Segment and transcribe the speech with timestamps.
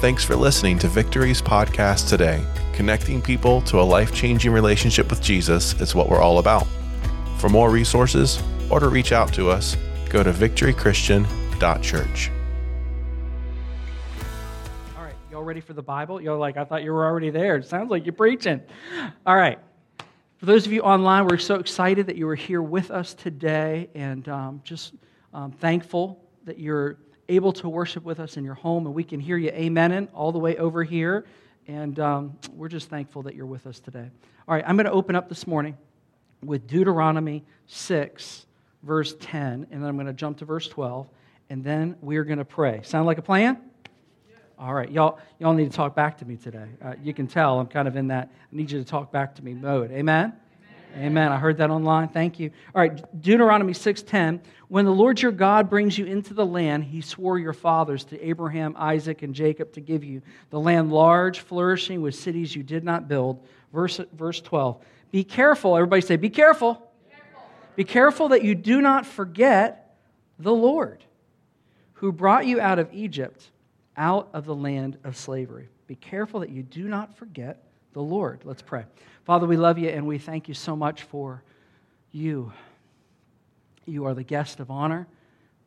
[0.00, 2.42] Thanks for listening to Victory's podcast today.
[2.72, 6.66] Connecting people to a life changing relationship with Jesus is what we're all about.
[7.36, 9.76] For more resources or to reach out to us,
[10.08, 12.30] go to victorychristian.church.
[14.96, 16.18] All right, y'all ready for the Bible?
[16.18, 17.56] Y'all like, I thought you were already there.
[17.56, 18.62] It sounds like you're preaching.
[19.26, 19.58] All right.
[20.38, 23.90] For those of you online, we're so excited that you are here with us today
[23.94, 24.94] and um, just
[25.34, 26.96] um, thankful that you're
[27.30, 30.32] able to worship with us in your home and we can hear you amening all
[30.32, 31.24] the way over here.
[31.66, 34.10] And um, we're just thankful that you're with us today.
[34.48, 35.76] All right, I'm going to open up this morning
[36.42, 38.46] with Deuteronomy 6,
[38.82, 41.08] verse 10, and then I'm going to jump to verse 12,
[41.50, 42.80] and then we're going to pray.
[42.82, 43.58] Sound like a plan?
[44.58, 46.66] All right, y'all, y'all need to talk back to me today.
[46.84, 49.34] Uh, you can tell I'm kind of in that I need you to talk back
[49.36, 49.90] to me mode.
[49.90, 50.34] Amen?
[50.96, 51.32] Amen.
[51.32, 52.08] I heard that online.
[52.08, 52.50] Thank you.
[52.74, 54.40] All right, Deuteronomy 6:10.
[54.68, 58.20] When the Lord your God brings you into the land he swore your fathers to
[58.20, 62.84] Abraham, Isaac, and Jacob to give you, the land large, flourishing with cities you did
[62.84, 63.44] not build.
[63.72, 64.82] Verse, verse 12.
[65.10, 65.76] Be careful.
[65.76, 66.74] Everybody say, be careful.
[67.10, 67.42] careful.
[67.76, 69.96] Be careful that you do not forget
[70.38, 71.04] the Lord
[71.94, 73.50] who brought you out of Egypt
[73.96, 75.68] out of the land of slavery.
[75.86, 78.40] Be careful that you do not forget the Lord.
[78.44, 78.84] Let's pray.
[79.24, 81.42] Father, we love you and we thank you so much for
[82.12, 82.52] you.
[83.86, 85.06] You are the guest of honor.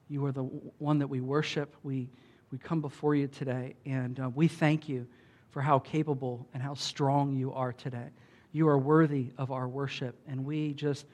[0.09, 1.75] You are the one that we worship.
[1.83, 2.09] We,
[2.51, 5.07] we come before you today and uh, we thank you
[5.51, 8.09] for how capable and how strong you are today.
[8.51, 11.05] You are worthy of our worship and we just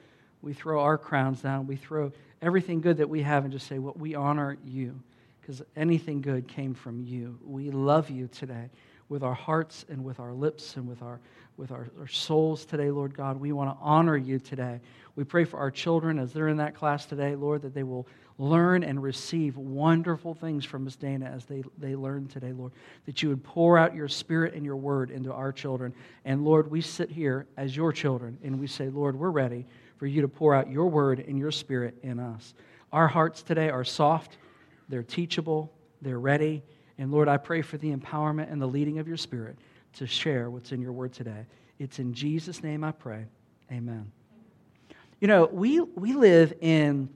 [0.42, 1.66] we throw our crowns down.
[1.66, 5.02] We throw everything good that we have and just say, Well, we honor you
[5.40, 7.38] because anything good came from you.
[7.44, 8.70] We love you today
[9.10, 11.20] with our hearts and with our lips and with our,
[11.58, 13.38] with our, our souls today, Lord God.
[13.38, 14.80] We want to honor you today.
[15.16, 18.06] We pray for our children as they're in that class today, Lord, that they will
[18.38, 22.72] learn and receive wonderful things from Miss Dana as they, they learn today, Lord.
[23.04, 25.92] That you would pour out your spirit and your word into our children.
[26.24, 29.66] And Lord, we sit here as your children and we say, Lord, we're ready
[29.98, 32.54] for you to pour out your word and your spirit in us.
[32.92, 34.38] Our hearts today are soft
[34.90, 36.62] they're teachable, they're ready.
[37.00, 39.56] And Lord, I pray for the empowerment and the leading of your Spirit
[39.94, 41.46] to share what's in your word today.
[41.78, 43.24] It's in Jesus' name I pray.
[43.72, 44.12] Amen.
[45.18, 47.08] You know, we, we live in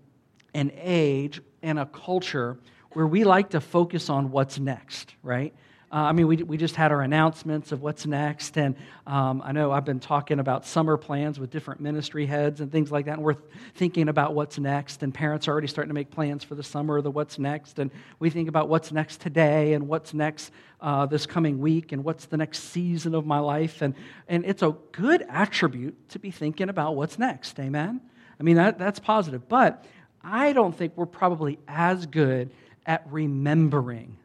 [0.54, 2.56] an age and a culture
[2.92, 5.54] where we like to focus on what's next, right?
[5.94, 8.58] Uh, I mean, we, we just had our announcements of what's next.
[8.58, 8.74] And
[9.06, 12.90] um, I know I've been talking about summer plans with different ministry heads and things
[12.90, 13.12] like that.
[13.12, 13.36] And we're
[13.76, 15.04] thinking about what's next.
[15.04, 17.78] And parents are already starting to make plans for the summer, the what's next.
[17.78, 20.50] And we think about what's next today and what's next
[20.80, 23.80] uh, this coming week and what's the next season of my life.
[23.80, 23.94] And,
[24.26, 27.60] and it's a good attribute to be thinking about what's next.
[27.60, 28.00] Amen?
[28.40, 29.48] I mean, that, that's positive.
[29.48, 29.84] But
[30.24, 32.50] I don't think we're probably as good
[32.84, 34.16] at remembering.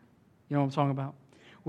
[0.49, 1.13] You know what I'm talking about?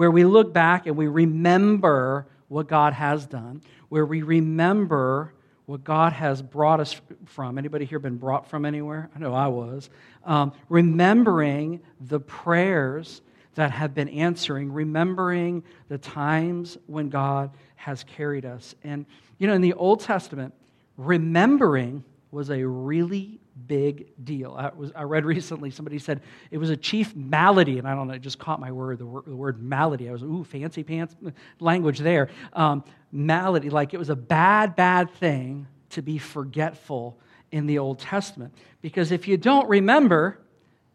[0.00, 5.34] Where we look back and we remember what God has done, where we remember
[5.66, 7.58] what God has brought us from.
[7.58, 9.10] Anybody here been brought from anywhere?
[9.14, 9.90] I know I was.
[10.24, 13.20] Um, remembering the prayers
[13.56, 18.74] that have been answering, remembering the times when God has carried us.
[18.82, 19.04] And,
[19.36, 20.54] you know, in the Old Testament,
[20.96, 24.54] remembering was a really big deal.
[24.56, 26.20] I, was, I read recently somebody said
[26.50, 29.06] it was a chief malady, and I don't know, it just caught my word, the,
[29.06, 30.08] word, the word malady.
[30.08, 31.14] I was, ooh, fancy pants
[31.60, 32.28] language there.
[32.52, 37.18] Um, malady, like it was a bad, bad thing to be forgetful
[37.50, 38.54] in the Old Testament.
[38.80, 40.38] Because if you don't remember,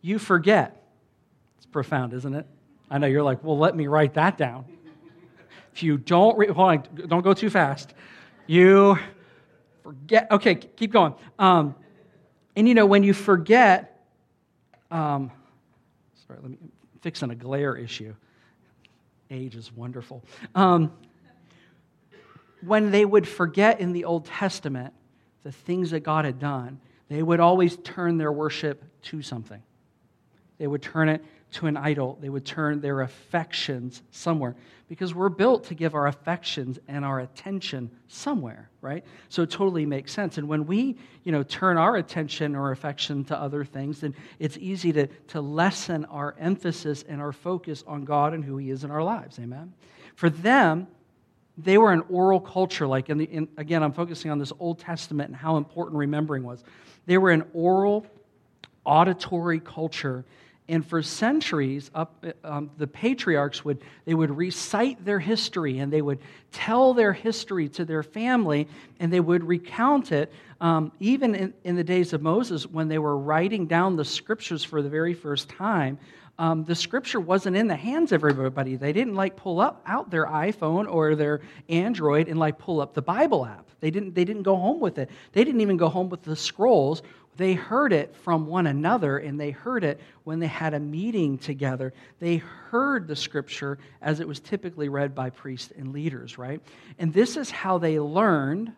[0.02, 0.84] you forget.
[1.58, 2.46] It's profound, isn't it?
[2.90, 4.66] I know you're like, well, let me write that down.
[5.74, 7.94] If you don't, re- hold on, don't go too fast.
[8.48, 8.98] You
[9.86, 10.32] forget.
[10.32, 11.14] Okay, keep going.
[11.38, 11.76] Um,
[12.56, 14.04] and you know, when you forget,
[14.90, 15.32] um,
[16.26, 16.58] sorry, let me
[17.02, 18.16] fixing a glare issue.
[19.30, 20.24] Age is wonderful.
[20.56, 20.92] Um,
[22.62, 24.92] when they would forget in the Old Testament
[25.44, 29.62] the things that God had done, they would always turn their worship to something.
[30.58, 31.24] They would turn it
[31.56, 32.18] to an idol.
[32.22, 34.56] They would turn their affections somewhere
[34.88, 39.04] because we're built to give our affections and our attention somewhere, right?
[39.30, 40.38] So it totally makes sense.
[40.38, 44.58] And when we, you know, turn our attention or affection to other things, then it's
[44.58, 48.84] easy to, to lessen our emphasis and our focus on God and who He is
[48.84, 49.40] in our lives.
[49.40, 49.74] Amen.
[50.16, 50.88] For them,
[51.58, 52.86] they were an oral culture.
[52.86, 56.44] Like, in the, in, again, I'm focusing on this Old Testament and how important remembering
[56.44, 56.64] was.
[57.06, 58.06] They were an oral,
[58.84, 60.26] auditory culture
[60.68, 66.02] And for centuries, up, um, the patriarchs would they would recite their history and they
[66.02, 66.20] would
[66.52, 68.68] tell their history to their family
[69.00, 70.32] and they would recount it.
[70.62, 74.64] Um, even in, in the days of Moses, when they were writing down the scriptures
[74.64, 76.00] for the very first time,
[76.40, 78.76] um, the scripture wasn't in the hands of everybody.
[78.76, 82.94] They didn't like pull up out their iPhone or their Android and like pull up
[82.94, 83.70] the Bible app.
[83.80, 84.16] They didn't.
[84.16, 85.10] They didn't go home with it.
[85.32, 87.04] They didn't even go home with the scrolls
[87.38, 91.38] they heard it from one another, and they heard it when they had a meeting
[91.38, 91.94] together.
[92.20, 96.62] They heard the scripture as it was typically read by priests and leaders, right?
[96.98, 98.72] And this is how they learned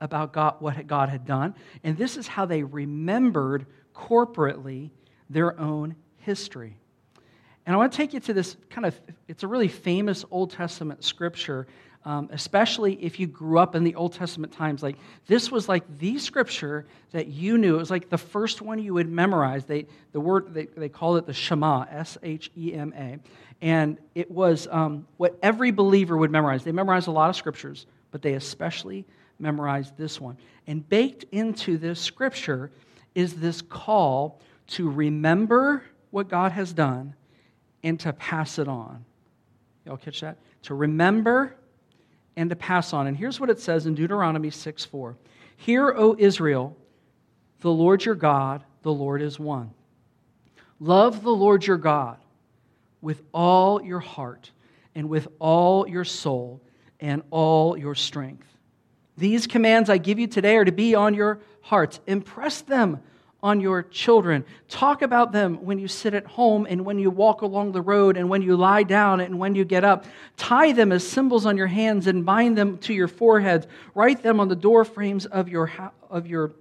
[0.00, 1.54] about God, what God had done,
[1.84, 4.90] and this is how they remembered corporately
[5.28, 6.76] their own history.
[7.66, 8.98] And I want to take you to this kind of,
[9.28, 11.66] it's a really famous Old Testament scripture
[12.04, 14.82] um, especially if you grew up in the Old Testament times.
[14.82, 17.74] Like, this was like the scripture that you knew.
[17.74, 19.64] It was like the first one you would memorize.
[19.64, 23.18] They, the word, they, they called it the Shema, S H E M A.
[23.62, 26.64] And it was um, what every believer would memorize.
[26.64, 29.04] They memorized a lot of scriptures, but they especially
[29.38, 30.38] memorized this one.
[30.66, 32.70] And baked into this scripture
[33.14, 37.14] is this call to remember what God has done
[37.82, 39.04] and to pass it on.
[39.84, 40.38] Y'all catch that?
[40.62, 41.56] To remember
[42.36, 43.06] and to pass on.
[43.06, 45.16] And here's what it says in Deuteronomy 6 4.
[45.56, 46.76] Hear, O Israel,
[47.60, 49.72] the Lord your God, the Lord is one.
[50.78, 52.16] Love the Lord your God
[53.02, 54.50] with all your heart
[54.94, 56.62] and with all your soul
[56.98, 58.46] and all your strength.
[59.16, 62.00] These commands I give you today are to be on your hearts.
[62.06, 63.02] Impress them
[63.42, 64.44] on your children.
[64.68, 68.16] Talk about them when you sit at home and when you walk along the road
[68.16, 70.04] and when you lie down and when you get up.
[70.36, 73.66] Tie them as symbols on your hands and bind them to your foreheads.
[73.94, 75.72] Write them on the door frames of your,
[76.10, 76.52] of your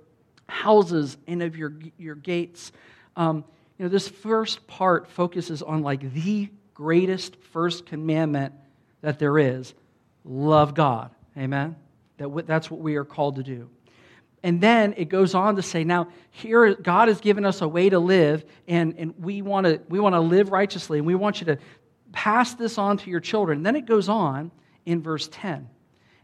[0.48, 2.72] houses and of your, your gates.
[3.16, 3.44] Um,
[3.78, 8.54] you know, this first part focuses on like the greatest first commandment
[9.02, 9.74] that there is
[10.24, 11.12] love God.
[11.38, 11.76] Amen?
[12.18, 13.70] That, that's what we are called to do.
[14.42, 17.90] And then it goes on to say, now, here God has given us a way
[17.90, 21.42] to live, and, and we want to we want to live righteously, and we want
[21.42, 21.58] you to
[22.12, 23.58] pass this on to your children.
[23.58, 24.52] And then it goes on
[24.86, 25.68] in verse 10.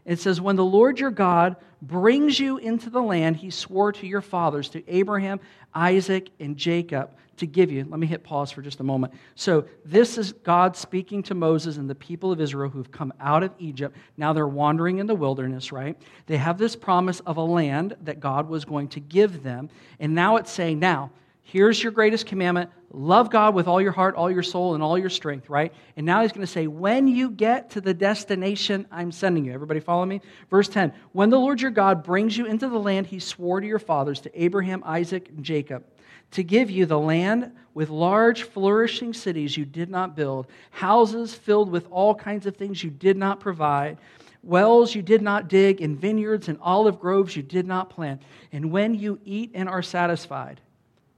[0.06, 4.06] It says, When the Lord your God brings you into the land he swore to
[4.06, 5.40] your fathers, to Abraham,
[5.74, 7.86] Isaac, and Jacob, to give you.
[7.88, 9.14] Let me hit pause for just a moment.
[9.34, 13.42] So, this is God speaking to Moses and the people of Israel who've come out
[13.42, 13.96] of Egypt.
[14.16, 15.96] Now they're wandering in the wilderness, right?
[16.26, 19.68] They have this promise of a land that God was going to give them.
[20.00, 21.10] And now it's saying, Now,
[21.42, 24.96] here's your greatest commandment love God with all your heart, all your soul, and all
[24.96, 25.72] your strength, right?
[25.96, 29.52] And now he's going to say, when you get to the destination I'm sending you.
[29.52, 30.20] Everybody follow me?
[30.50, 33.66] Verse 10 When the Lord your God brings you into the land he swore to
[33.66, 35.84] your fathers, to Abraham, Isaac, and Jacob,
[36.32, 41.70] to give you the land with large, flourishing cities you did not build, houses filled
[41.70, 43.98] with all kinds of things you did not provide
[44.42, 48.22] wells you did not dig, and vineyards and olive groves you did not plant.
[48.52, 50.60] And when you eat and are satisfied,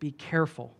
[0.00, 0.74] be careful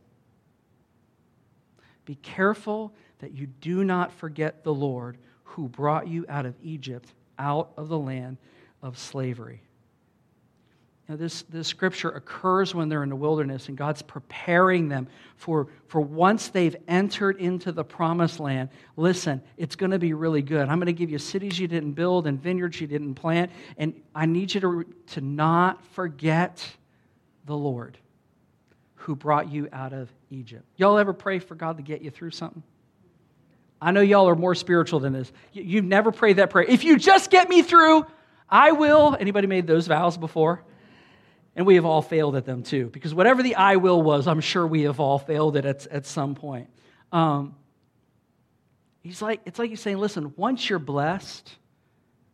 [2.09, 7.13] be careful that you do not forget the Lord who brought you out of Egypt,
[7.39, 8.39] out of the land
[8.83, 9.61] of slavery.
[11.09, 15.69] Now, this, this scripture occurs when they're in the wilderness, and God's preparing them for,
[15.87, 18.69] for once they've entered into the promised land.
[18.97, 20.69] Listen, it's going to be really good.
[20.69, 23.99] I'm going to give you cities you didn't build and vineyards you didn't plant, and
[24.15, 24.85] I need you to,
[25.15, 26.63] to not forget
[27.47, 27.97] the Lord
[28.97, 30.65] who brought you out of Egypt.
[30.77, 32.63] Y'all ever pray for God to get you through something?
[33.81, 35.33] I know y'all are more spiritual than this.
[35.55, 36.67] You've never prayed that prayer.
[36.69, 38.05] If you just get me through,
[38.51, 39.17] I will.
[39.19, 40.65] Anybody made those vows before?
[41.59, 44.41] And we have all failed at them too, because whatever the I will was, I'm
[44.41, 46.71] sure we have all failed it at, at some point.
[47.11, 47.57] Um,
[49.03, 51.53] he's like, it's like he's saying, listen, once you're blessed,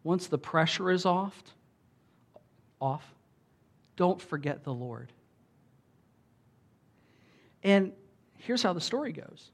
[0.03, 1.43] once the pressure is off,
[2.83, 3.03] off,
[3.97, 5.11] don't forget the Lord.
[7.63, 7.93] And
[8.37, 9.51] here's how the story goes.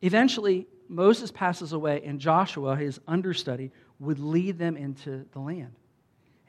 [0.00, 5.74] Eventually, Moses passes away, and Joshua, his understudy, would lead them into the land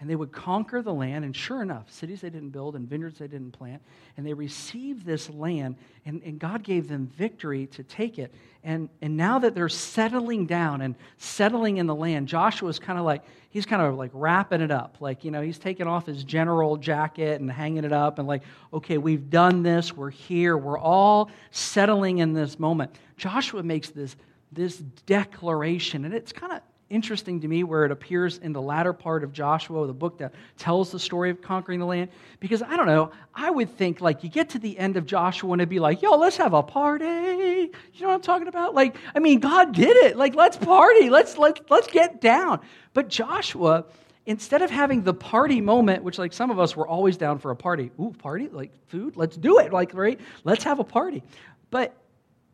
[0.01, 1.24] and they would conquer the land.
[1.24, 3.84] And sure enough, cities they didn't build and vineyards they didn't plant.
[4.17, 5.75] And they received this land,
[6.08, 8.34] and, and God gave them victory to take it.
[8.63, 13.05] And, and now that they're settling down and settling in the land, Joshua's kind of
[13.05, 14.98] like, he's kind of like wrapping it up.
[15.00, 18.41] Like, you know, he's taking off his general jacket and hanging it up and like,
[18.74, 22.96] okay, we've done this, we're here, we're all settling in this moment.
[23.17, 24.15] Joshua makes this,
[24.51, 28.93] this declaration, and it's kind of interesting to me where it appears in the latter
[28.93, 32.10] part of Joshua, the book that tells the story of conquering the land.
[32.39, 35.51] Because I don't know, I would think like you get to the end of Joshua
[35.53, 37.05] and it'd be like, yo, let's have a party.
[37.05, 38.75] You know what I'm talking about?
[38.75, 40.17] Like, I mean, God did it.
[40.17, 41.10] Like, let's party.
[41.10, 42.60] Let's let's let's get down.
[42.93, 43.86] But Joshua,
[44.25, 47.51] instead of having the party moment, which like some of us were always down for
[47.51, 49.71] a party, ooh, party, like food, let's do it.
[49.71, 50.19] Like, right?
[50.43, 51.24] Let's have a party.
[51.69, 51.95] But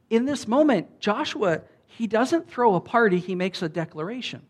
[0.10, 1.62] in this moment, Joshua
[1.98, 4.44] he doesn't throw a party, he makes a declaration.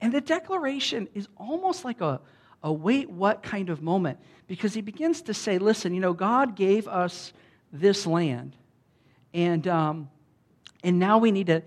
[0.00, 2.18] And the declaration is almost like a,
[2.62, 6.56] a wait, what kind of moment because he begins to say, listen, you know, God
[6.56, 7.34] gave us
[7.74, 8.56] this land,
[9.34, 10.08] and, um,
[10.82, 11.62] and now we need to.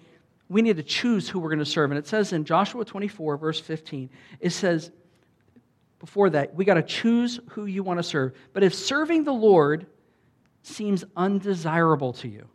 [0.47, 1.89] We need to choose who we're going to serve.
[1.89, 4.91] And it says in Joshua 24, verse 15, it says,
[5.97, 8.33] before that, we got to choose who you want to serve.
[8.53, 9.87] But if serving the Lord
[10.61, 12.47] seems undesirable to you,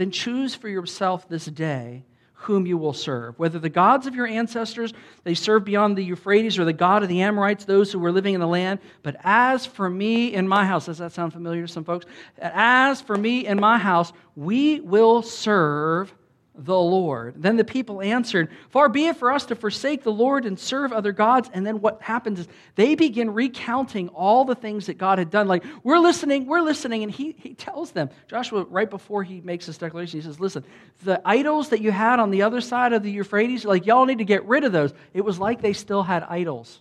[0.00, 2.02] then choose for yourself this day
[2.32, 3.38] whom you will serve.
[3.38, 7.10] Whether the gods of your ancestors they served beyond the Euphrates or the God of
[7.10, 8.78] the Amorites, those who were living in the land.
[9.02, 12.06] But as for me and my house, does that sound familiar to some folks?
[12.38, 16.14] As for me and my house, we will serve
[16.64, 17.34] the Lord.
[17.36, 20.92] Then the people answered, Far be it for us to forsake the Lord and serve
[20.92, 21.48] other gods.
[21.52, 25.48] And then what happens is they begin recounting all the things that God had done.
[25.48, 27.02] Like, we're listening, we're listening.
[27.02, 30.64] And he, he tells them, Joshua, right before he makes this declaration, he says, Listen,
[31.02, 34.18] the idols that you had on the other side of the Euphrates, like, y'all need
[34.18, 34.92] to get rid of those.
[35.14, 36.80] It was like they still had idols,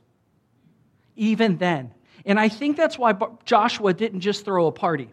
[1.16, 1.94] even then.
[2.26, 3.14] And I think that's why
[3.46, 5.10] Joshua didn't just throw a party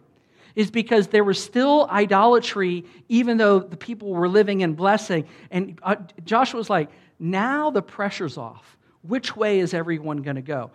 [0.57, 5.27] is because there was still idolatry, even though the people were living in blessing.
[5.51, 8.75] And uh, Joshua was like, now the pressure's off.
[9.03, 10.71] Which way is everyone going to go?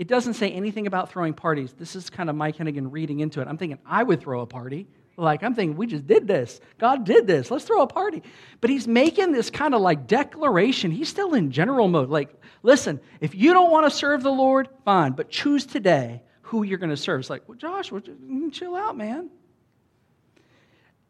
[0.00, 1.72] It doesn't say anything about throwing parties.
[1.72, 3.46] This is kind of Mike Hennigan reading into it.
[3.46, 4.88] I'm thinking, I would throw a party.
[5.16, 6.60] Like, I'm thinking, we just did this.
[6.78, 7.48] God did this.
[7.48, 8.24] Let's throw a party.
[8.60, 10.90] But he's making this kind of like declaration.
[10.90, 12.10] He's still in general mode.
[12.10, 12.34] Like,
[12.64, 16.78] listen, if you don't want to serve the Lord, fine, but choose today who you're
[16.78, 17.20] going to serve.
[17.20, 19.30] It's like, well, Josh, well, mm, chill out, man.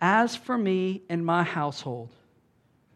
[0.00, 2.09] As for me and my household,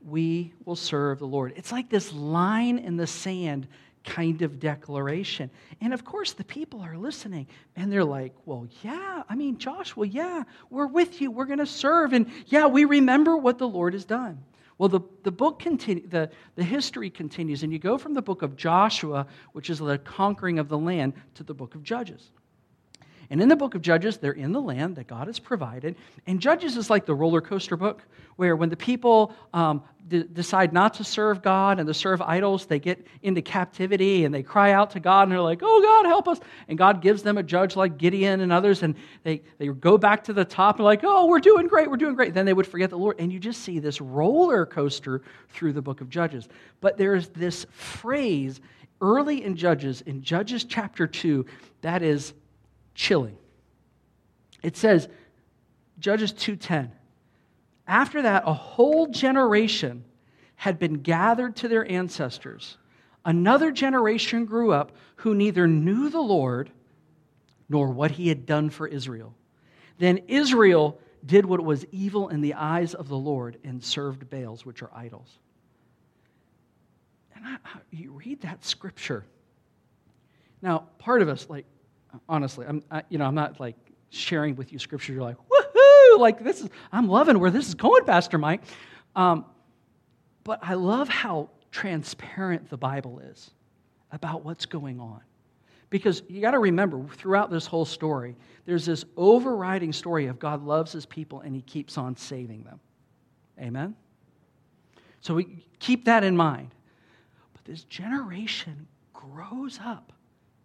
[0.06, 1.52] we will serve the Lord.
[1.56, 3.68] It's like this line in the sand
[4.04, 5.50] kind of declaration.
[5.82, 10.06] And of course, the people are listening and they're like, well, yeah, I mean, Joshua,
[10.06, 11.30] yeah, we're with you.
[11.30, 12.14] We're going to serve.
[12.14, 14.42] And yeah, we remember what the Lord has done.
[14.80, 18.40] Well, the, the book continue, the, the history continues, and you go from the book
[18.40, 22.30] of Joshua, which is the conquering of the land, to the book of Judges.
[23.30, 25.94] And in the book of Judges, they're in the land that God has provided.
[26.26, 28.02] And Judges is like the roller coaster book,
[28.34, 32.66] where when the people um, d- decide not to serve God and to serve idols,
[32.66, 36.08] they get into captivity and they cry out to God and they're like, oh, God,
[36.08, 36.40] help us.
[36.66, 40.24] And God gives them a judge like Gideon and others, and they, they go back
[40.24, 42.34] to the top and like, oh, we're doing great, we're doing great.
[42.34, 43.20] Then they would forget the Lord.
[43.20, 46.48] And you just see this roller coaster through the book of Judges.
[46.80, 48.60] But there's this phrase
[49.00, 51.46] early in Judges, in Judges chapter 2,
[51.82, 52.34] that is
[53.00, 53.38] chilling.
[54.62, 55.08] It says,
[55.98, 56.90] Judges 2:10.
[57.86, 60.04] After that, a whole generation
[60.54, 62.76] had been gathered to their ancestors.
[63.24, 66.70] Another generation grew up who neither knew the Lord
[67.70, 69.34] nor what he had done for Israel.
[69.96, 74.66] Then Israel did what was evil in the eyes of the Lord and served Baals,
[74.66, 75.38] which are idols.
[77.34, 77.56] And I,
[77.90, 79.24] you read that scripture.
[80.60, 81.64] Now, part of us, like,
[82.28, 83.76] honestly, I'm, I, you know, I'm not like
[84.10, 85.12] sharing with you scripture.
[85.12, 86.18] You're like, woohoo!
[86.18, 88.62] Like this is, I'm loving where this is going, Pastor Mike.
[89.16, 89.44] Um,
[90.44, 93.50] but I love how transparent the Bible is
[94.12, 95.20] about what's going on.
[95.90, 100.64] Because you got to remember, throughout this whole story, there's this overriding story of God
[100.64, 102.78] loves his people and he keeps on saving them.
[103.60, 103.96] Amen?
[105.20, 106.70] So we keep that in mind.
[107.52, 110.12] But this generation grows up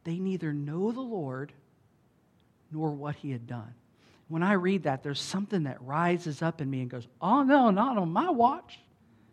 [0.05, 1.51] they neither know the Lord
[2.71, 3.74] nor what he had done.
[4.27, 7.69] When I read that, there's something that rises up in me and goes, Oh, no,
[7.71, 8.79] not on my watch.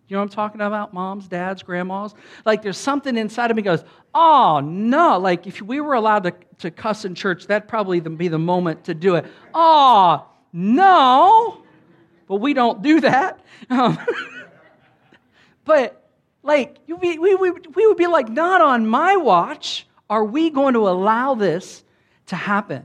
[0.09, 0.93] You know what I'm talking about?
[0.93, 2.15] Moms, dads, grandmas?
[2.45, 5.19] Like there's something inside of me goes, Oh, no.
[5.19, 8.85] Like if we were allowed to, to cuss in church, that'd probably be the moment
[8.85, 9.27] to do it.
[9.55, 11.63] Oh, no.
[12.27, 13.41] But we don't do that.
[13.71, 13.97] Um,
[15.65, 16.11] but
[16.43, 19.87] like we, we, we, we would be like, Not on my watch.
[20.13, 21.83] Are we going to allow this
[22.27, 22.85] to happen?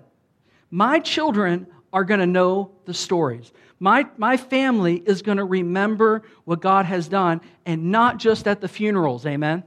[0.71, 3.51] My children are going to know the stories.
[3.81, 8.61] My, my family is going to remember what God has done and not just at
[8.61, 9.25] the funerals.
[9.25, 9.65] Amen?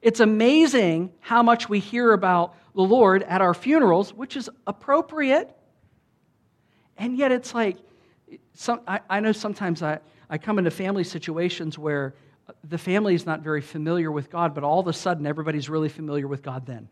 [0.00, 5.54] It's amazing how much we hear about the Lord at our funerals, which is appropriate.
[6.96, 7.76] And yet it's like,
[8.54, 9.98] some, I, I know sometimes I,
[10.30, 12.14] I come into family situations where
[12.64, 15.88] the family is not very familiar with God, but all of a sudden everybody's really
[15.88, 16.88] familiar with God then,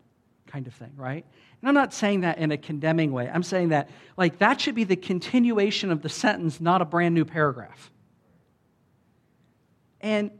[0.47, 1.25] kind of thing, right?
[1.61, 3.29] And I'm not saying that in a condemning way.
[3.29, 7.15] I'm saying that, like, that should be the continuation of the sentence, not a brand
[7.15, 7.91] new paragraph.
[10.01, 10.31] And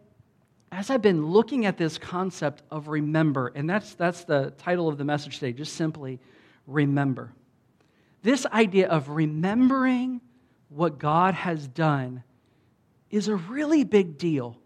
[0.71, 4.97] as I've been looking at this concept of remember, and that's, that's the title of
[4.97, 6.19] the message today, just simply
[6.65, 7.33] remember.
[8.23, 10.21] This idea of remembering
[10.69, 12.23] what God has done
[13.09, 14.57] is a really big deal.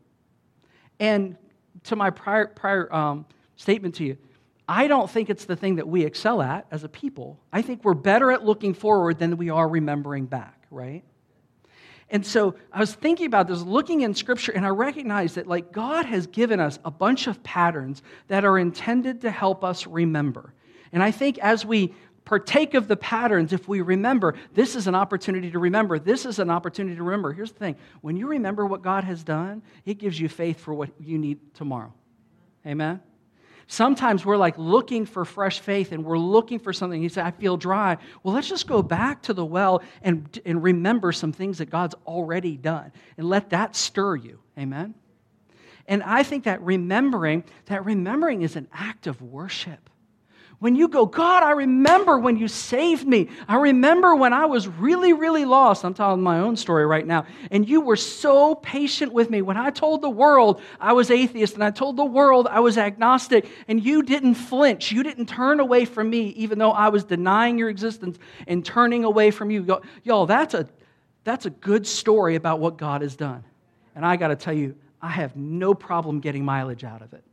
[1.00, 1.38] And
[1.86, 3.26] to my prior, prior um,
[3.56, 4.18] statement to you,
[4.68, 7.40] I don't think it's the thing that we excel at as a people.
[7.54, 11.04] I think we're better at looking forward than we are remembering back, right?
[12.10, 15.72] And so I was thinking about this, looking in scripture, and I recognized that like
[15.72, 20.54] God has given us a bunch of patterns that are intended to help us remember.
[20.92, 21.94] And I think as we
[22.26, 26.00] partake of the patterns, if we remember, this is an opportunity to remember.
[26.00, 27.32] This is an opportunity to remember.
[27.32, 30.74] Here's the thing when you remember what God has done, it gives you faith for
[30.74, 31.94] what you need tomorrow.
[32.66, 33.00] Amen?
[33.68, 37.02] Sometimes we're like looking for fresh faith and we're looking for something.
[37.02, 37.98] You say, I feel dry.
[38.22, 41.96] Well, let's just go back to the well and, and remember some things that God's
[42.06, 44.40] already done and let that stir you.
[44.58, 44.94] Amen?
[45.88, 49.90] And I think that remembering, that remembering is an act of worship.
[50.66, 53.30] When you go, God, I remember when you saved me.
[53.48, 55.86] I remember when I was really, really lost.
[55.86, 57.28] I'm telling my own story right now.
[57.52, 59.44] And you were so patient with me.
[59.44, 62.80] When I told the world I was atheist and I told the world I was
[62.80, 64.92] agnostic, and you didn't flinch.
[64.92, 68.18] You didn't turn away from me, even though I was denying your existence
[68.48, 69.80] and turning away from you.
[70.04, 70.68] Y'all, that's a,
[71.24, 73.44] that's a good story about what God has done.
[73.94, 77.24] And I got to tell you, I have no problem getting mileage out of it.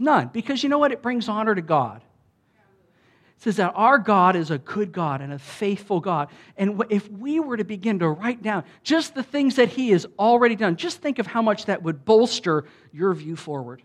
[0.00, 0.30] None.
[0.32, 0.90] Because you know what?
[0.90, 2.02] It brings honor to God
[3.42, 6.28] says that our God is a good God and a faithful God.
[6.56, 10.06] And if we were to begin to write down just the things that He has
[10.16, 13.82] already done, just think of how much that would bolster your view forward.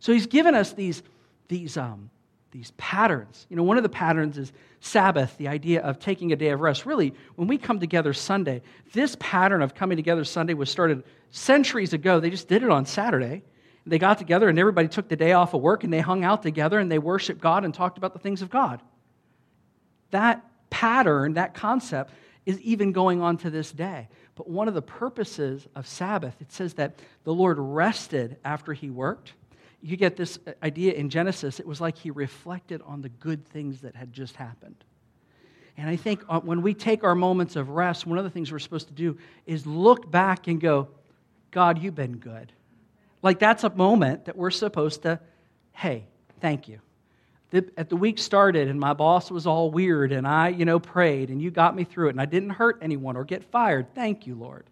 [0.00, 1.04] So He's given us these,
[1.46, 2.10] these, um,
[2.50, 3.46] these patterns.
[3.48, 6.58] You know, one of the patterns is Sabbath, the idea of taking a day of
[6.58, 6.84] rest.
[6.84, 8.60] Really, when we come together Sunday,
[8.92, 12.18] this pattern of coming together Sunday was started centuries ago.
[12.18, 13.44] They just did it on Saturday.
[13.86, 16.42] They got together and everybody took the day off of work and they hung out
[16.42, 18.80] together and they worshiped God and talked about the things of God.
[20.10, 22.12] That pattern, that concept,
[22.46, 24.08] is even going on to this day.
[24.34, 28.90] But one of the purposes of Sabbath, it says that the Lord rested after he
[28.90, 29.34] worked.
[29.82, 33.80] You get this idea in Genesis, it was like he reflected on the good things
[33.80, 34.84] that had just happened.
[35.76, 38.52] And I think uh, when we take our moments of rest, one of the things
[38.52, 39.16] we're supposed to do
[39.46, 40.88] is look back and go,
[41.50, 42.52] God, you've been good.
[43.22, 45.20] Like that's a moment that we're supposed to,
[45.72, 46.06] hey,
[46.40, 46.80] thank you.
[47.50, 50.78] The, at the week started and my boss was all weird and I, you know,
[50.78, 53.94] prayed and you got me through it and I didn't hurt anyone or get fired.
[53.94, 54.66] Thank you, Lord.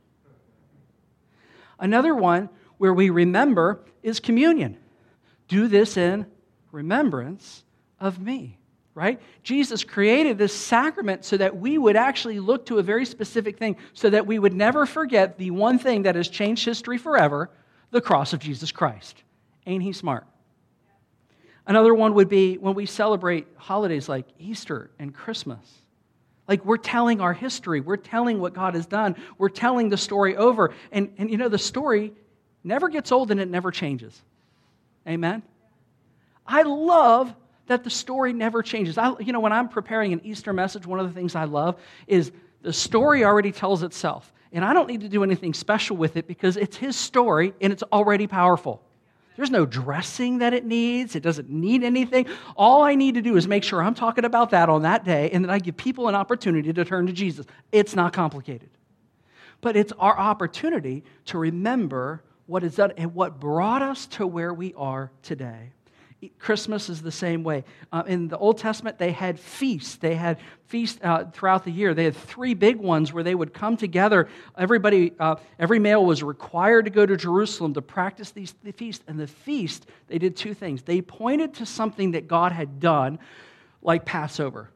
[1.79, 4.79] Another one where we remember is communion.
[5.49, 6.27] Do this in
[6.71, 7.65] remembrance
[8.01, 8.59] of me,
[8.95, 9.21] right?
[9.43, 13.77] Jesus created this sacrament so that we would actually look to a very specific thing,
[13.93, 17.51] so that we would never forget the one thing that has changed history forever,
[17.91, 19.23] the cross of Jesus Christ.
[19.67, 20.27] Ain't he smart?
[21.67, 25.59] Another one would be when we celebrate holidays like Easter and Christmas.
[26.49, 30.35] Like we're telling our history, we're telling what God has done, we're telling the story
[30.35, 30.75] over.
[30.91, 32.15] And, and you know, the story
[32.65, 34.19] never gets old and it never changes.
[35.07, 35.43] Amen?
[36.47, 37.35] I love
[37.67, 38.97] that the story never changes.
[38.97, 41.79] I, you know, when I'm preparing an Easter message, one of the things I love
[42.07, 44.33] is the story already tells itself.
[44.53, 47.73] And I don't need to do anything special with it because it's his story and
[47.73, 48.83] it's already powerful.
[49.37, 51.15] There's no dressing that it needs.
[51.15, 52.27] It doesn't need anything.
[52.57, 55.31] All I need to do is make sure I'm talking about that on that day
[55.31, 57.47] and that I give people an opportunity to turn to Jesus.
[57.71, 58.71] It's not complicated.
[59.61, 64.53] But it's our opportunity to remember what is done and what brought us to where
[64.53, 65.71] we are today.
[66.39, 67.65] Christmas is the same way.
[67.93, 69.97] Uh, in the Old Testament, they had feasts.
[69.97, 71.95] They had feasts uh, throughout the year.
[71.95, 74.29] They had three big ones where they would come together.
[74.57, 79.05] Everybody, uh, every male was required to go to Jerusalem to practice these the feasts.
[79.07, 80.83] And the feast, they did two things.
[80.83, 83.21] They pointed to something that God had done,
[83.81, 84.71] like Passover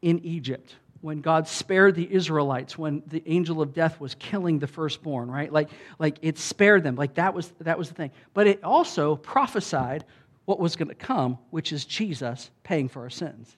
[0.00, 4.66] in Egypt when God spared the Israelites when the angel of death was killing the
[4.66, 5.52] firstborn, right?
[5.52, 6.94] Like, like it spared them.
[6.96, 8.10] Like that was that was the thing.
[8.32, 10.04] But it also prophesied
[10.44, 13.56] what was going to come, which is Jesus paying for our sins.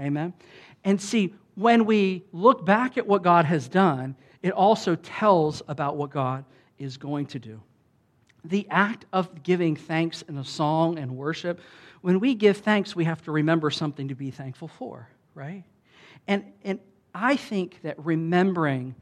[0.00, 0.34] Amen?
[0.84, 5.96] And see, when we look back at what God has done, it also tells about
[5.96, 6.44] what God
[6.78, 7.60] is going to do.
[8.44, 11.60] The act of giving thanks in a song and worship,
[12.02, 15.64] when we give thanks, we have to remember something to be thankful for, right?
[16.28, 16.78] And, and
[17.14, 18.94] I think that remembering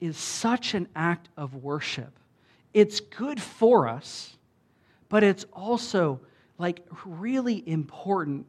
[0.00, 2.18] is such an act of worship.
[2.72, 4.36] It's good for us,
[5.10, 6.20] but it's also
[6.56, 8.46] like really important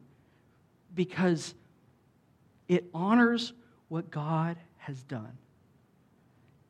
[0.94, 1.54] because
[2.68, 3.52] it honors
[3.88, 5.36] what God has done.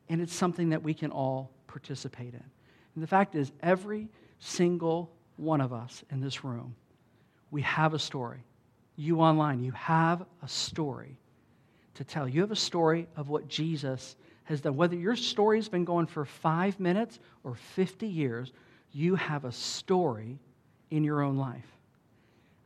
[0.09, 2.43] And it's something that we can all participate in.
[2.95, 6.75] And the fact is, every single one of us in this room,
[7.51, 8.43] we have a story.
[8.95, 11.17] You online, you have a story
[11.95, 12.27] to tell.
[12.27, 14.75] You have a story of what Jesus has done.
[14.75, 18.51] Whether your story's been going for five minutes or 50 years,
[18.93, 20.37] you have a story
[20.91, 21.65] in your own life.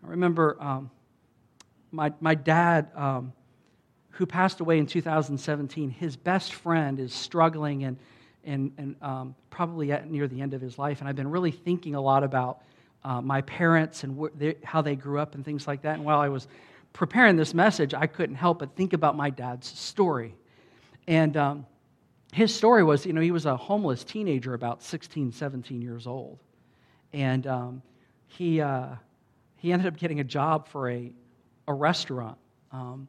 [0.04, 0.92] I remember um,
[1.92, 3.34] my, my dad, um,
[4.12, 7.98] who passed away in 2017, his best friend is struggling and,
[8.44, 11.00] and, and um, probably at near the end of his life.
[11.00, 12.62] And I've been really thinking a lot about
[13.04, 15.96] uh, my parents and wh- they, how they grew up and things like that.
[15.96, 16.48] And while I was
[16.94, 20.36] preparing this message, I couldn't help but think about my dad's story.
[21.08, 21.66] And um,
[22.34, 26.40] his story was you know, he was a homeless teenager about 16, 17 years old.
[27.14, 27.82] And um,
[28.28, 28.88] he, uh,
[29.58, 31.12] he ended up getting a job for a,
[31.68, 32.38] a restaurant.
[32.72, 33.08] Um,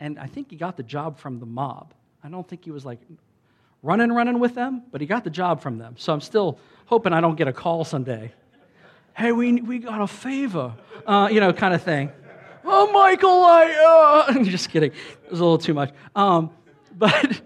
[0.00, 1.94] and I think he got the job from the mob.
[2.22, 3.00] I don't think he was like
[3.82, 5.94] running, running with them, but he got the job from them.
[5.96, 8.32] So I'm still hoping I don't get a call someday.
[9.16, 10.74] Hey, we, we got a favor,
[11.06, 12.10] uh, you know, kind of thing.
[12.64, 14.90] Oh, Michael, I, uh, just kidding.
[14.90, 15.92] It was a little too much.
[16.14, 16.50] Um,
[16.98, 17.40] but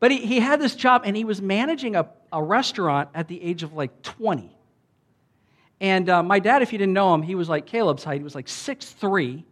[0.00, 3.42] but he, he had this job and he was managing a, a restaurant at the
[3.42, 4.54] age of like 20.
[5.80, 8.18] And uh, my dad, if you didn't know him, he was like Caleb's height.
[8.18, 9.44] He was like 6'3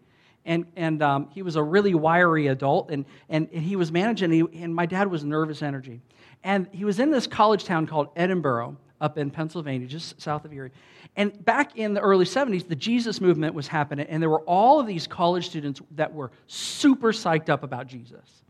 [0.46, 4.32] and, and um, he was a really wiry adult, and, and, and he was managing,
[4.32, 6.00] and, he, and my dad was nervous energy.
[6.44, 10.52] And he was in this college town called Edinboro up in Pennsylvania, just south of
[10.52, 10.70] Erie.
[11.16, 14.78] And back in the early 70s, the Jesus movement was happening, and there were all
[14.78, 18.44] of these college students that were super psyched up about Jesus.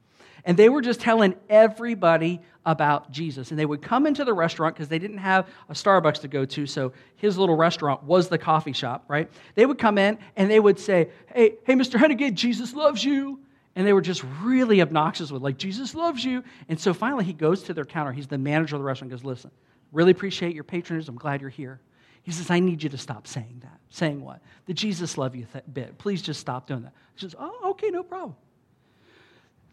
[0.47, 3.51] And they were just telling everybody about Jesus.
[3.51, 6.45] And they would come into the restaurant because they didn't have a Starbucks to go
[6.45, 9.29] to, so his little restaurant was the coffee shop, right?
[9.57, 11.99] They would come in and they would say, Hey, hey, Mr.
[11.99, 13.41] Hennigan, Jesus loves you.
[13.75, 16.43] And they were just really obnoxious with, like, Jesus loves you.
[16.71, 18.11] And so finally he goes to their counter.
[18.11, 19.51] He's the manager of the restaurant, goes, Listen,
[19.93, 21.09] really appreciate your patronage.
[21.09, 21.81] I'm glad you're here.
[22.23, 23.79] He says, I need you to stop saying that.
[23.91, 24.41] Saying what?
[24.67, 25.99] The Jesus love you th- bit.
[25.99, 26.93] Please just stop doing that.
[27.17, 28.37] He says, Oh, okay, no problem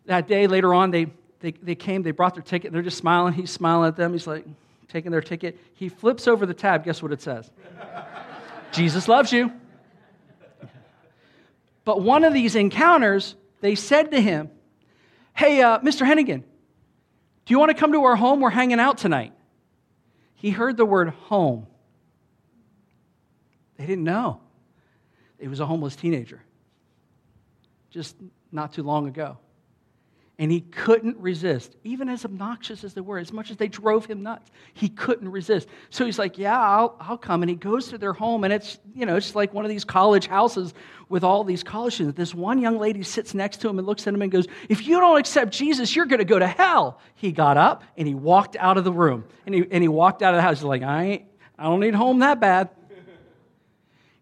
[0.05, 1.07] that day later on, they,
[1.39, 3.33] they, they came, they brought their ticket, and they're just smiling.
[3.33, 4.13] He's smiling at them.
[4.13, 4.45] He's like,
[4.93, 5.57] taking their ticket.
[5.73, 6.85] He flips over the tab.
[6.85, 7.49] Guess what it says?
[8.71, 9.51] Jesus loves you.
[11.83, 14.49] But one of these encounters, they said to him,
[15.35, 16.05] Hey, uh, Mr.
[16.05, 16.43] Hennigan,
[17.45, 18.39] do you want to come to our home?
[18.39, 19.33] We're hanging out tonight.
[20.35, 21.65] He heard the word home.
[23.77, 24.39] They didn't know.
[25.39, 26.41] He was a homeless teenager
[27.89, 28.15] just
[28.51, 29.37] not too long ago.
[30.43, 34.06] And he couldn't resist, even as obnoxious as they were, as much as they drove
[34.06, 34.51] him nuts.
[34.73, 35.69] He couldn't resist.
[35.89, 37.43] So he's like, Yeah, I'll, I'll come.
[37.43, 39.86] And he goes to their home, and it's, you know, it's like one of these
[39.86, 40.73] college houses
[41.08, 42.17] with all these college students.
[42.17, 44.86] This one young lady sits next to him and looks at him and goes, If
[44.86, 46.99] you don't accept Jesus, you're going to go to hell.
[47.15, 49.23] He got up and he walked out of the room.
[49.45, 50.58] And he, and he walked out of the house.
[50.58, 51.23] He's like, I, ain't,
[51.58, 52.69] I don't need home that bad.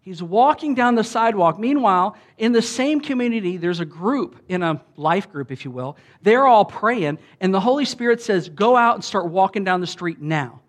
[0.02, 1.60] He's walking down the sidewalk.
[1.60, 5.96] Meanwhile, in the same community, there's a group, in a life group, if you will.
[6.22, 9.86] They're all praying, and the Holy Spirit says, Go out and start walking down the
[9.86, 10.60] street now.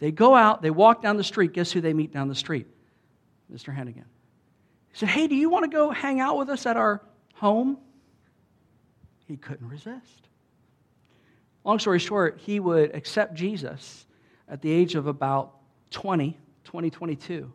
[0.00, 1.52] They go out, they walk down the street.
[1.52, 2.66] Guess who they meet down the street?
[3.52, 3.74] Mr.
[3.74, 4.06] Hennigan.
[4.88, 7.00] He said, Hey, do you want to go hang out with us at our
[7.34, 7.78] home?
[9.28, 10.26] He couldn't resist.
[11.62, 14.04] Long story short, he would accept Jesus
[14.48, 15.52] at the age of about
[15.90, 17.52] 20, 20, 22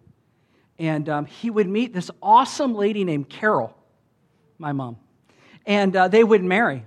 [0.78, 3.76] and um, he would meet this awesome lady named Carol,
[4.58, 4.98] my mom,
[5.66, 6.86] and uh, they would marry.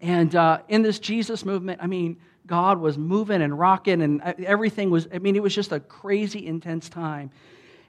[0.00, 4.34] And uh, in this Jesus movement, I mean, God was moving and rocking, and uh,
[4.44, 7.30] everything was, I mean, it was just a crazy, intense time.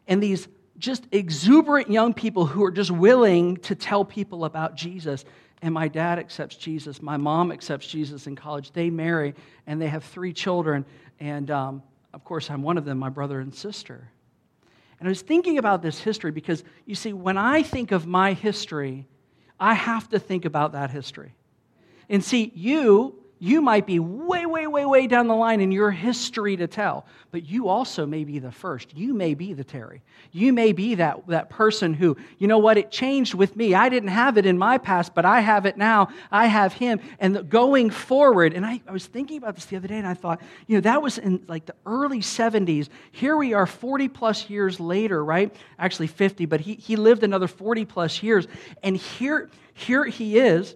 [0.08, 5.26] And these just exuberant young people who are just willing to tell people about Jesus.
[5.62, 7.02] And my dad accepts Jesus.
[7.02, 8.72] My mom accepts Jesus in college.
[8.72, 9.34] They marry,
[9.66, 10.86] and they have three children.
[11.20, 14.10] And um, of course, I'm one of them, my brother and sister.
[15.00, 18.34] And I was thinking about this history because, you see, when I think of my
[18.34, 19.06] history,
[19.60, 21.36] I have to think about that history.
[22.10, 25.92] And see, you you might be way, way, way, way down the line in your
[25.92, 28.96] history to tell, but you also may be the first.
[28.96, 30.02] You may be the Terry.
[30.32, 33.76] You may be that, that person who, you know what, it changed with me.
[33.76, 36.10] I didn't have it in my past, but I have it now.
[36.32, 37.00] I have him.
[37.20, 40.16] And going forward, and I, I was thinking about this the other day, and I
[40.16, 42.90] thought, you know, that was in like the early 70s.
[43.12, 45.56] Here we are 40 plus years later, right?
[45.78, 48.48] Actually 50, but he, he lived another 40 plus years.
[48.82, 50.76] And here, here he is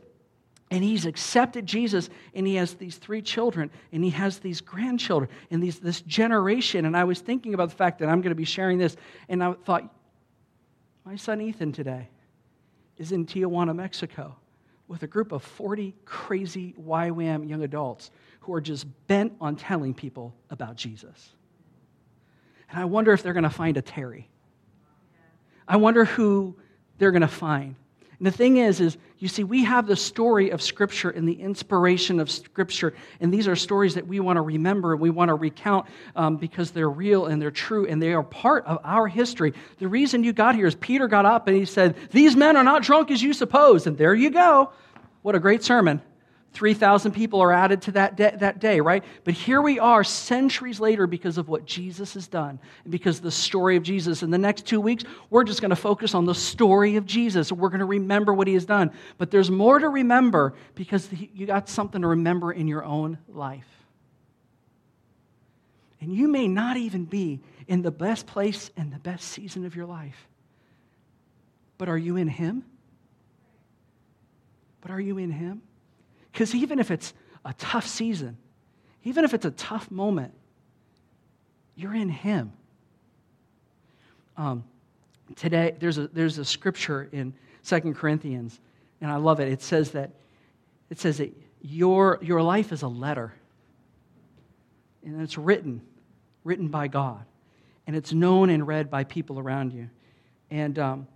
[0.72, 5.30] and he's accepted Jesus, and he has these three children, and he has these grandchildren,
[5.52, 6.86] and these, this generation.
[6.86, 8.96] And I was thinking about the fact that I'm going to be sharing this,
[9.28, 9.94] and I thought,
[11.04, 12.08] my son Ethan today
[12.98, 14.38] is in Tijuana, Mexico,
[14.88, 19.94] with a group of 40 crazy YWAM young adults who are just bent on telling
[19.94, 21.34] people about Jesus.
[22.70, 24.30] And I wonder if they're going to find a Terry.
[25.68, 26.56] I wonder who
[26.98, 27.76] they're going to find.
[28.22, 31.34] And the thing is, is you see, we have the story of Scripture and the
[31.34, 35.30] inspiration of Scripture, and these are stories that we want to remember and we want
[35.30, 39.08] to recount um, because they're real and they're true and they are part of our
[39.08, 39.56] history.
[39.80, 42.64] The reason you got here is Peter got up and he said, "These men are
[42.64, 44.70] not drunk as you suppose," and there you go.
[45.24, 46.00] What a great sermon!
[46.54, 49.04] 3,000 people are added to that day, that day, right?
[49.24, 53.32] But here we are centuries later because of what Jesus has done and because the
[53.32, 54.22] story of Jesus.
[54.22, 57.54] In the next two weeks, we're just going to focus on the story of Jesus.
[57.54, 58.92] We're going to remember what he has done.
[59.18, 63.68] But there's more to remember because you got something to remember in your own life.
[66.02, 69.76] And you may not even be in the best place and the best season of
[69.76, 70.28] your life.
[71.78, 72.66] But are you in him?
[74.82, 75.62] But are you in him?
[76.32, 77.14] Because even if it's
[77.46, 78.38] a tough season,
[79.04, 80.34] even if it's a tough moment,
[81.76, 82.54] you're in Him.
[84.38, 84.64] Um,
[85.36, 88.60] today, there's a, there's a scripture in Second Corinthians,
[89.02, 89.48] and I love it.
[89.48, 90.12] It says that,
[90.90, 93.34] it says that your, your life is a letter,
[95.04, 95.82] and it's written,
[96.44, 97.26] written by God,
[97.88, 99.90] and it's known and read by people around you.
[100.50, 101.08] And um,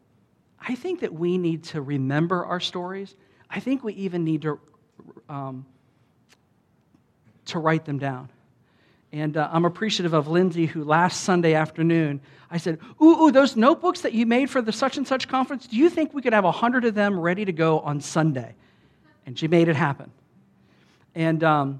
[0.60, 3.16] I think that we need to remember our stories.
[3.50, 4.60] I think we even need to
[5.30, 5.66] um,
[7.46, 8.30] to write them down.
[9.12, 12.20] And uh, I'm appreciative of Lindsay, who last Sunday afternoon,
[12.52, 15.68] I said, ooh, ooh, those notebooks that you made for the such and such conference,
[15.68, 18.56] do you think we could have a 100 of them ready to go on Sunday?
[19.26, 20.12] And she made it happen.
[21.16, 21.80] And um,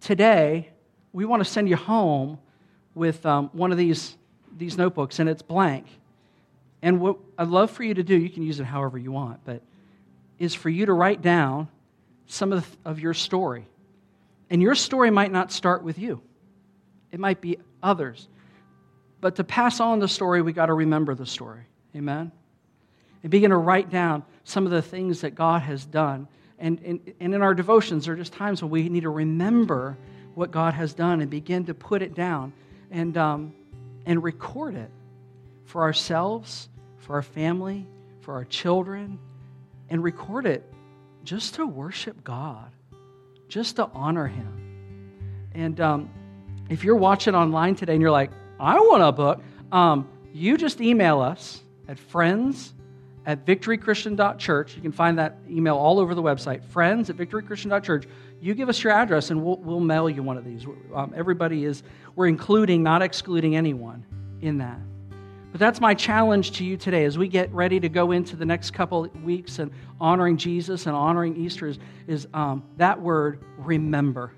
[0.00, 0.70] today,
[1.12, 2.38] we want to send you home
[2.94, 4.16] with um, one of these,
[4.56, 5.86] these notebooks, and it's blank.
[6.82, 9.40] And what I'd love for you to do, you can use it however you want,
[9.44, 9.62] but
[10.38, 11.68] is for you to write down
[12.26, 13.66] some of, of your story.
[14.50, 16.20] And your story might not start with you,
[17.12, 18.28] it might be others.
[19.20, 21.62] But to pass on the story, we got to remember the story.
[21.96, 22.30] Amen?
[23.22, 26.28] And begin to write down some of the things that God has done.
[26.58, 29.96] And, and, and in our devotions, there are just times when we need to remember
[30.34, 32.52] what God has done and begin to put it down
[32.90, 33.54] and, um,
[34.04, 34.90] and record it
[35.64, 37.86] for ourselves, for our family,
[38.20, 39.18] for our children,
[39.88, 40.70] and record it
[41.24, 42.70] just to worship God,
[43.48, 45.50] just to honor Him.
[45.54, 46.10] And um,
[46.68, 50.80] if you're watching online today and you're like, I want a book, um, you just
[50.80, 52.72] email us at friends
[53.26, 54.76] at victorychristian.church.
[54.76, 58.06] You can find that email all over the website, friends at victorychristian.church.
[58.40, 60.66] You give us your address and we'll, we'll mail you one of these.
[60.94, 61.82] Um, everybody is,
[62.14, 64.04] we're including, not excluding anyone
[64.42, 64.78] in that.
[65.54, 68.44] But that's my challenge to you today as we get ready to go into the
[68.44, 74.32] next couple weeks and honoring Jesus and honoring Easter is, is um, that word, remember.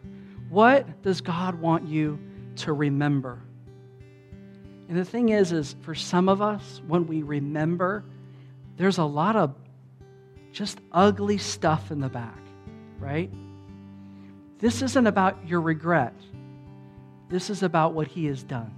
[0.50, 2.18] What does God want you
[2.56, 3.40] to remember?
[4.90, 8.04] And the thing is, is for some of us, when we remember,
[8.76, 9.54] there's a lot of
[10.52, 12.42] just ugly stuff in the back,
[12.98, 13.32] right?
[14.58, 16.12] This isn't about your regret.
[17.30, 18.74] This is about what he has done.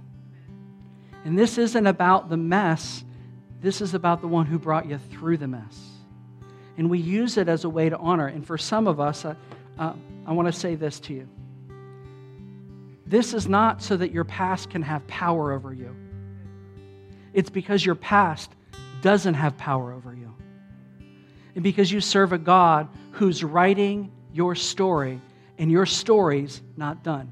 [1.25, 3.03] And this isn't about the mess,
[3.61, 5.79] this is about the one who brought you through the mess.
[6.77, 8.27] And we use it as a way to honor.
[8.27, 9.35] And for some of us, uh,
[9.77, 9.93] uh,
[10.25, 11.27] I want to say this to you.
[13.05, 15.95] This is not so that your past can have power over you.
[17.33, 18.51] It's because your past
[19.01, 20.33] doesn't have power over you.
[21.55, 25.19] And because you serve a God who's writing your story,
[25.57, 27.31] and your story's not done.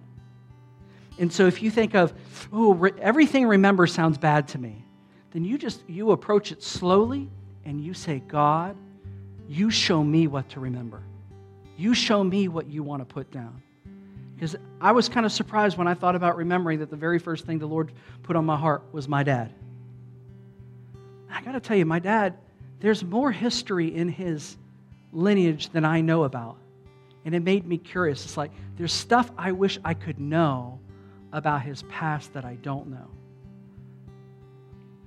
[1.20, 2.14] And so if you think of,
[2.52, 4.84] oh, re- everything remember sounds bad to me,
[5.32, 7.30] then you just you approach it slowly
[7.66, 8.76] and you say, God,
[9.48, 11.02] you show me what to remember.
[11.78, 13.62] You show me what you want to put down.
[14.36, 17.46] Because I was kind of surprised when I thought about remembering that the very first
[17.46, 17.92] thing the Lord
[18.24, 19.52] put on my heart was my dad.
[21.32, 22.36] I got to tell you, my dad,
[22.80, 24.58] there's more history in his
[25.12, 26.58] lineage than I know about.
[27.26, 28.24] And it made me curious.
[28.24, 30.80] It's like, there's stuff I wish I could know
[31.34, 33.08] about his past that I don't know.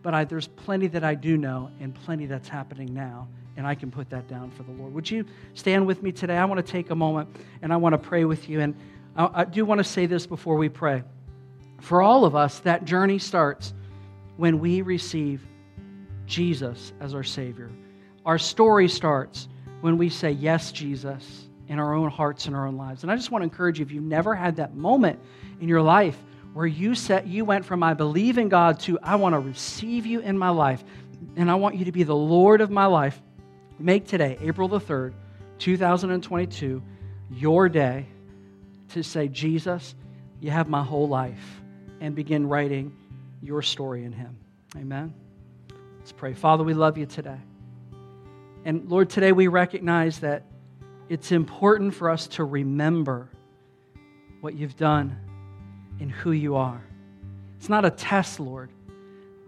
[0.03, 3.75] But I, there's plenty that I do know and plenty that's happening now, and I
[3.75, 4.95] can put that down for the Lord.
[4.95, 6.37] Would you stand with me today?
[6.37, 7.29] I want to take a moment
[7.63, 8.61] and I want to pray with you.
[8.61, 8.75] And
[9.17, 11.03] I, I do want to say this before we pray.
[11.81, 13.75] For all of us, that journey starts
[14.37, 15.47] when we receive
[16.27, 17.71] Jesus as our Savior.
[18.25, 19.49] Our story starts
[19.81, 23.05] when we say, Yes, Jesus, in our own hearts and our own lives.
[23.05, 25.21] And I just want to encourage you if you've never had that moment
[25.61, 26.19] in your life
[26.53, 30.05] where you said you went from I believe in God to I want to receive
[30.05, 30.83] you in my life
[31.37, 33.23] and I want you to be the Lord of my life,
[33.79, 35.13] make today, April the 3rd,
[35.59, 36.83] 2022,
[37.31, 38.05] your day
[38.89, 39.95] to say, Jesus,
[40.41, 41.61] you have my whole life,
[42.01, 42.93] and begin writing
[43.43, 44.37] your story in Him.
[44.77, 45.15] Amen.
[45.99, 46.35] Let's pray.
[46.35, 47.39] Father, we love you today.
[48.65, 50.43] And Lord, today we recognize that
[51.11, 53.29] it's important for us to remember
[54.41, 55.19] what you've done
[55.99, 56.81] and who you are.
[57.59, 58.71] It's not a test, Lord,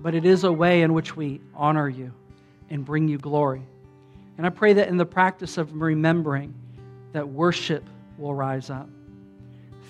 [0.00, 2.12] but it is a way in which we honor you
[2.68, 3.62] and bring you glory.
[4.36, 6.52] And I pray that in the practice of remembering,
[7.12, 7.84] that worship
[8.18, 8.88] will rise up,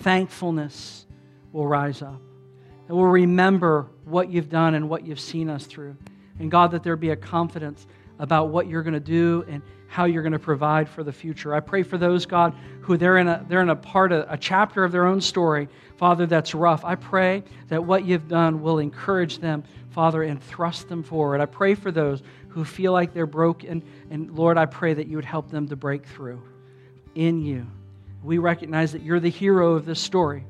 [0.01, 1.07] thankfulness
[1.53, 2.21] will rise up,
[2.87, 5.97] and we'll remember what you've done and what you've seen us through.
[6.37, 7.87] And God, that there be a confidence
[8.19, 11.53] about what you're going to do and how you're going to provide for the future.
[11.53, 14.37] I pray for those, God, who they're in a, they're in a part of a
[14.37, 16.83] chapter of their own story, Father, that's rough.
[16.83, 21.41] I pray that what you've done will encourage them, Father, and thrust them forward.
[21.41, 25.15] I pray for those who feel like they're broken, and Lord, I pray that you
[25.17, 26.41] would help them to break through
[27.13, 27.67] in you.
[28.23, 30.45] We recognize that you're the hero of this story.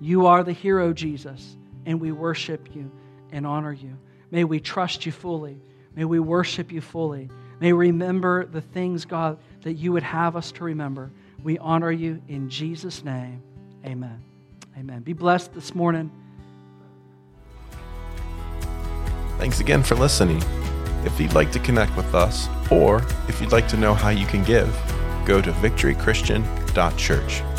[0.00, 1.56] You are the hero, Jesus,
[1.86, 2.90] and we worship you
[3.30, 3.96] and honor you.
[4.30, 5.60] May we trust you fully.
[5.94, 7.28] May we worship you fully.
[7.60, 11.10] May we remember the things, God, that you would have us to remember.
[11.42, 13.42] We honor you in Jesus' name.
[13.84, 14.22] Amen.
[14.78, 15.02] Amen.
[15.02, 16.10] Be blessed this morning.
[19.38, 20.42] Thanks again for listening.
[21.04, 24.26] If you'd like to connect with us, or if you'd like to know how you
[24.26, 24.70] can give,
[25.26, 27.51] go to victorychristian.church.